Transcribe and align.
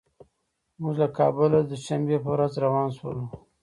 موږ 0.81 0.95
له 1.01 1.07
کابله 1.17 1.57
د 1.61 1.67
دوشنبې 1.71 2.17
په 2.23 2.29
ورځ 2.35 2.53
روان 2.63 2.89
شولو. 2.97 3.25